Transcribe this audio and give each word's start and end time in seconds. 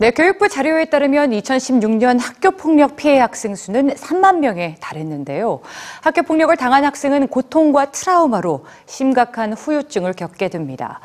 네, 0.00 0.12
교육부 0.12 0.48
자료에 0.48 0.86
따르면 0.86 1.32
2016년 1.32 2.18
학교폭력 2.18 2.96
피해 2.96 3.18
학생 3.18 3.54
수는 3.54 3.90
3만 3.90 4.38
명에 4.38 4.76
달했는데요. 4.80 5.60
학교폭력을 6.00 6.56
당한 6.56 6.86
학생은 6.86 7.28
고통과 7.28 7.90
트라우마로 7.90 8.64
심각한 8.86 9.52
후유증을 9.52 10.14
겪게 10.14 10.48
됩니다. 10.48 11.00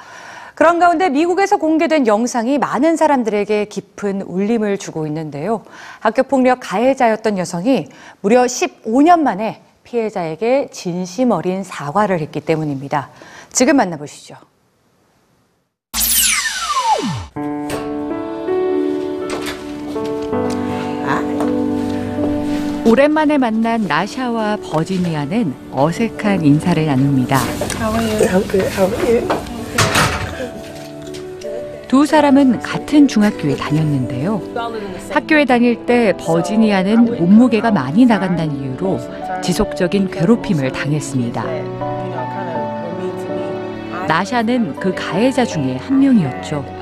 그런 0.55 0.79
가운데 0.79 1.09
미국에서 1.09 1.57
공개된 1.57 2.07
영상이 2.07 2.57
많은 2.57 2.95
사람들에게 2.95 3.65
깊은 3.65 4.21
울림을 4.21 4.77
주고 4.77 5.05
있는데요. 5.07 5.65
학교폭력 5.99 6.59
가해자였던 6.61 7.37
여성이 7.37 7.89
무려 8.21 8.43
15년 8.43 9.19
만에 9.19 9.61
피해자에게 9.83 10.69
진심 10.71 11.31
어린 11.31 11.65
사과를 11.65 12.21
했기 12.21 12.39
때문입니다. 12.39 13.09
지금 13.51 13.75
만나보시죠. 13.75 14.37
오랜만에 22.95 23.37
만난 23.37 23.81
나샤와 23.89 24.55
버지니아는 24.55 25.53
어색한 25.73 26.45
인사를 26.45 26.85
나눕니다. 26.85 27.37
두 31.89 32.05
사람은 32.05 32.61
같은 32.61 33.05
중학교에 33.05 33.57
다녔는데요. 33.57 34.41
학교에 35.11 35.43
다닐 35.43 35.85
때 35.85 36.13
버지니아는 36.17 37.17
몸무게가 37.19 37.69
많이 37.69 38.05
나간다는 38.05 38.55
이유로 38.61 38.97
지속적인 39.43 40.11
괴롭힘을 40.11 40.71
당했습니다. 40.71 41.43
나샤는 44.07 44.77
그 44.77 44.95
가해자 44.95 45.43
중에 45.43 45.75
한 45.75 45.99
명이었죠. 45.99 46.74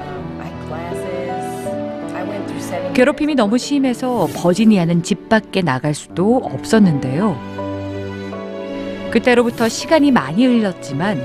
괴롭힘이 2.94 3.34
너무 3.34 3.58
심해서 3.58 4.28
버지니아는 4.36 5.02
집 5.02 5.28
밖에 5.28 5.64
나갈 5.64 5.96
수도 5.96 6.40
없었는데요. 6.44 7.36
그때로부터 9.10 9.68
시간이 9.68 10.12
많이 10.12 10.46
흘렀지만 10.46 11.20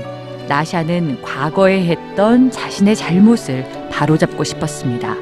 나샤는 0.47 1.21
과거에 1.21 1.85
했던 1.85 2.49
자신의 2.49 2.95
잘못을 2.95 3.67
바로잡고 3.91 4.43
싶었습니다. 4.43 5.15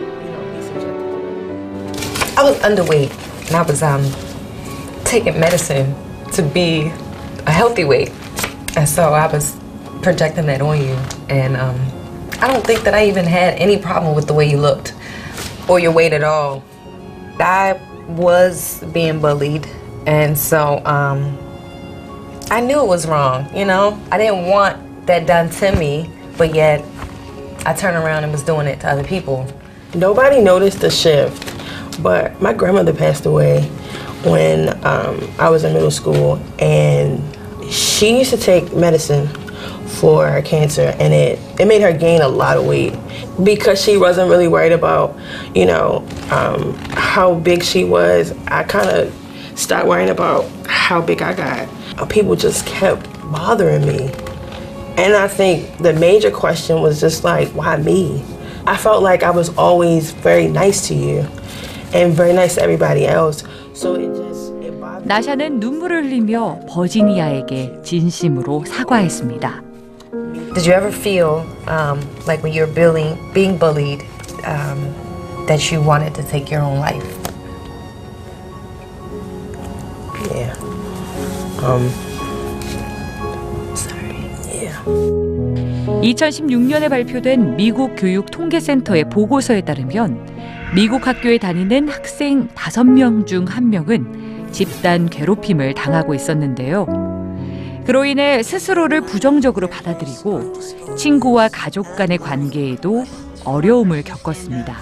I 2.37 2.43
was 2.45 2.57
underweight 2.61 3.11
and 3.47 3.55
I 3.57 3.63
was 3.67 3.83
um 3.83 4.05
taking 5.03 5.37
medicine 5.37 5.93
to 6.33 6.43
be 6.53 6.91
a 7.45 7.51
healthy 7.51 7.83
weight, 7.83 8.13
and 8.77 8.87
so 8.87 9.13
I 9.13 9.27
was 9.27 9.57
projecting 10.01 10.45
that 10.45 10.61
on 10.61 10.79
you. 10.79 10.95
And 11.29 11.57
um, 11.57 11.75
I 12.39 12.47
don't 12.47 12.63
think 12.63 12.83
that 12.83 12.93
I 12.93 13.05
even 13.07 13.25
had 13.25 13.55
any 13.55 13.77
problem 13.77 14.15
with 14.15 14.27
the 14.27 14.33
way 14.33 14.47
you 14.47 14.57
looked 14.57 14.93
or 15.67 15.79
your 15.79 15.91
weight 15.91 16.13
at 16.13 16.23
all. 16.23 16.63
I 17.39 17.79
was 18.07 18.83
being 18.93 19.19
bullied, 19.19 19.67
and 20.05 20.37
so 20.37 20.83
um, 20.85 21.37
I 22.49 22.61
knew 22.61 22.79
it 22.79 22.87
was 22.87 23.07
wrong. 23.07 23.53
You 23.55 23.65
know, 23.65 24.01
I 24.11 24.17
didn't 24.17 24.47
want 24.47 25.05
that 25.07 25.27
done 25.27 25.49
to 25.49 25.75
me, 25.75 26.09
but 26.37 26.53
yet 26.53 26.83
I 27.65 27.73
turned 27.73 27.97
around 27.97 28.23
and 28.23 28.31
was 28.31 28.43
doing 28.43 28.67
it 28.67 28.79
to 28.81 28.89
other 28.89 29.03
people. 29.03 29.45
Nobody 29.93 30.41
noticed 30.41 30.81
the 30.81 30.89
shift, 30.89 31.43
but 32.01 32.41
my 32.41 32.53
grandmother 32.53 32.93
passed 32.93 33.25
away 33.25 33.63
when 34.23 34.69
um, 34.85 35.29
I 35.39 35.49
was 35.49 35.63
in 35.63 35.73
middle 35.73 35.91
school, 35.91 36.41
and 36.59 37.21
she 37.71 38.17
used 38.19 38.31
to 38.31 38.37
take 38.37 38.73
medicine 38.73 39.27
for 39.99 40.41
cancer, 40.41 40.95
and 40.99 41.13
it, 41.13 41.39
it 41.59 41.67
made 41.67 41.81
her 41.81 41.93
gain 41.93 42.21
a 42.21 42.27
lot 42.27 42.57
of 42.57 42.65
weight 42.65 42.93
because 43.43 43.81
she 43.81 43.97
wasn't 43.97 44.29
really 44.29 44.47
worried 44.47 44.71
about, 44.71 45.17
you 45.55 45.65
know, 45.65 46.07
um, 46.31 46.73
how 46.89 47.35
big 47.35 47.63
she 47.63 47.83
was. 47.83 48.33
I 48.47 48.63
kind 48.63 48.89
of 48.89 49.13
stopped 49.55 49.87
worrying 49.87 50.09
about 50.09 50.45
how 50.67 51.01
big 51.01 51.21
I 51.21 51.33
got. 51.33 51.67
Uh, 51.99 52.05
People 52.05 52.35
just 52.35 52.65
kept 52.65 53.05
bothering 53.31 53.85
me. 53.85 54.11
And 54.97 55.13
I 55.13 55.27
think 55.27 55.77
the 55.77 55.93
major 55.93 56.31
question 56.31 56.81
was 56.81 56.99
just 56.99 57.23
like, 57.23 57.49
why 57.49 57.77
me? 57.77 58.23
I 58.65 58.75
felt 58.75 59.03
like 59.03 59.23
I 59.23 59.29
was 59.29 59.55
always 59.55 60.11
very 60.11 60.47
nice 60.47 60.87
to 60.87 60.95
you 60.95 61.19
and 61.93 62.13
very 62.13 62.33
nice 62.33 62.55
to 62.55 62.61
everybody 62.61 63.05
else. 63.05 63.43
So 63.73 63.95
it 63.95 64.07
just. 64.07 64.26
나샤는 65.07 65.61
눈물을 65.61 66.03
흘리며 66.03 66.59
버지니아에게 66.67 67.79
진심으로 67.81 68.65
사과했습니다. 68.65 69.63
Did 70.53 70.69
you 70.69 70.77
ever 70.77 70.89
feel 70.89 71.45
um, 71.69 72.01
like 72.27 72.43
when 72.43 72.51
you 72.51 72.65
were 72.65 72.73
being, 72.73 73.17
being 73.33 73.57
bullied 73.57 74.03
um, 74.43 74.93
that 75.47 75.71
you 75.71 75.81
wanted 75.81 76.13
to 76.13 76.27
take 76.27 76.51
your 76.51 76.61
own 76.61 76.79
life? 76.79 77.07
Yeah. 80.35 80.53
Um 81.63 81.87
Sorry. 83.73 84.27
yeah. 84.51 84.83
2016년에 86.03 86.89
발표된 86.89 87.55
미국 87.55 87.95
교육 87.95 88.29
통계센터의 88.29 89.05
보고서에 89.09 89.61
따르면 89.61 90.19
미국 90.75 91.07
학교에 91.07 91.37
다니는 91.37 91.87
학생 91.87 92.49
5명 92.49 93.25
중 93.25 93.45
1명은 93.45 94.26
집단 94.51 95.09
괴롭힘을 95.09 95.73
당하고 95.73 96.13
있었는데요. 96.13 96.85
그로 97.85 98.05
인해 98.05 98.43
스스로를 98.43 99.01
부정적으로 99.01 99.67
받아들이고 99.67 100.95
친구와 100.97 101.47
가족 101.51 101.95
간의 101.95 102.17
관계에도 102.17 103.05
어려움을 103.45 104.03
겪었습니다. 104.03 104.75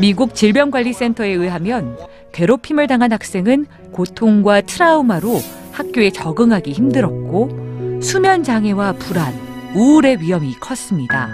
미국 0.00 0.34
질병관리센터에 0.34 1.30
의하면 1.30 1.96
괴롭힘을 2.32 2.86
당한 2.86 3.12
학생은 3.12 3.66
고통과 3.92 4.60
트라우마로 4.60 5.40
학교에 5.72 6.10
적응하기 6.10 6.72
힘들었고 6.72 8.00
수면 8.02 8.42
장애와 8.42 8.92
불안, 8.94 9.32
우울의 9.74 10.20
위험이 10.20 10.54
컸습니다. 10.54 11.28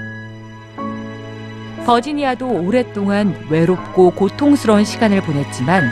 버지니아도 1.86 2.48
오랫동안 2.48 3.34
외롭고 3.50 4.10
고통스러운 4.10 4.84
시간을 4.84 5.22
보냈지만 5.22 5.90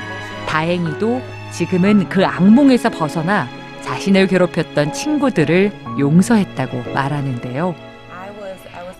다행히도 0.52 1.22
지금은 1.50 2.10
그 2.10 2.26
악몽에서 2.26 2.90
벗어나 2.90 3.48
자신을 3.80 4.26
괴롭혔던 4.26 4.92
친구들을 4.92 5.72
용서했다고 5.98 6.92
말하는데요. 6.92 7.74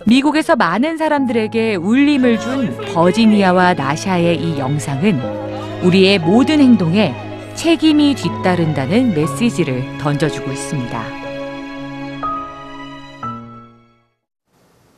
미국에서 0.05 0.55
많은 0.55 0.97
사람들에게 0.97 1.75
울림을 1.75 2.39
준 2.39 2.75
버지니아와 2.93 3.75
나샤의 3.75 4.35
이 4.41 4.57
영상은 4.57 5.21
우리의 5.83 6.17
모든 6.19 6.59
행동에 6.59 7.13
책임이 7.53 8.15
뒤따른다는 8.15 9.13
메시지를 9.13 9.99
던져주고 9.99 10.51
있습니다. 10.51 11.22